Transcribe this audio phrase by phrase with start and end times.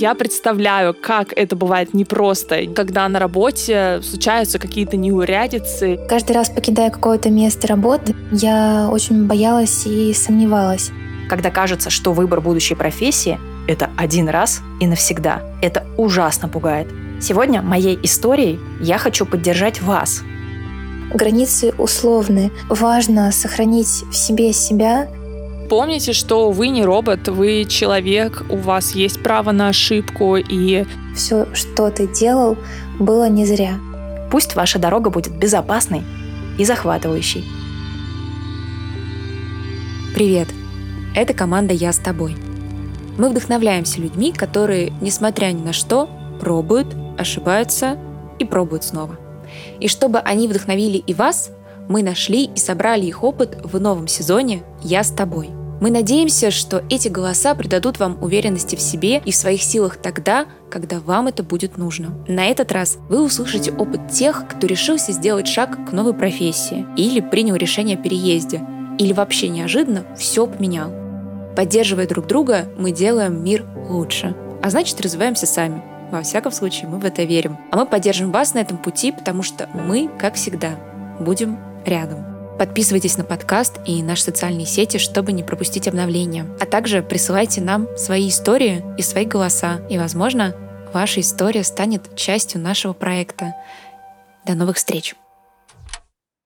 [0.00, 6.00] Я представляю, как это бывает непросто, когда на работе случаются какие-то неурядицы.
[6.08, 10.90] Каждый раз, покидая какое-то место работы, я очень боялась и сомневалась.
[11.28, 15.42] Когда кажется, что выбор будущей профессии– это один раз и навсегда.
[15.60, 16.88] Это ужасно пугает.
[17.20, 20.22] Сегодня моей историей я хочу поддержать вас.
[21.12, 22.50] Границы условны.
[22.70, 25.08] Важно сохранить в себе себя,
[25.70, 30.84] Помните, что вы не робот, вы человек, у вас есть право на ошибку и...
[31.14, 32.58] Все, что ты делал,
[32.98, 33.78] было не зря.
[34.32, 36.02] Пусть ваша дорога будет безопасной
[36.58, 37.44] и захватывающей.
[40.12, 40.48] Привет!
[41.14, 42.36] Это команда «Я с тобой».
[43.16, 46.10] Мы вдохновляемся людьми, которые, несмотря ни на что,
[46.40, 47.96] пробуют, ошибаются
[48.40, 49.20] и пробуют снова.
[49.78, 51.52] И чтобы они вдохновили и вас,
[51.88, 55.59] мы нашли и собрали их опыт в новом сезоне «Я с тобой».
[55.80, 60.44] Мы надеемся, что эти голоса придадут вам уверенности в себе и в своих силах тогда,
[60.70, 62.12] когда вам это будет нужно.
[62.28, 67.20] На этот раз вы услышите опыт тех, кто решился сделать шаг к новой профессии или
[67.20, 68.62] принял решение о переезде,
[68.98, 70.92] или вообще неожиданно все поменял.
[71.56, 74.36] Поддерживая друг друга, мы делаем мир лучше.
[74.62, 75.82] А значит, развиваемся сами.
[76.10, 77.56] Во всяком случае, мы в это верим.
[77.70, 80.78] А мы поддержим вас на этом пути, потому что мы, как всегда,
[81.20, 82.29] будем рядом.
[82.58, 86.46] Подписывайтесь на подкаст и наши социальные сети, чтобы не пропустить обновления.
[86.60, 89.80] А также присылайте нам свои истории и свои голоса.
[89.88, 90.54] И, возможно,
[90.92, 93.54] ваша история станет частью нашего проекта.
[94.44, 95.14] До новых встреч!